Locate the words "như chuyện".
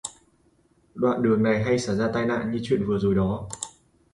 2.51-2.85